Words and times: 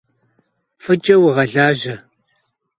F'ıç'e 0.83 1.15
vuğelaje! 1.21 1.95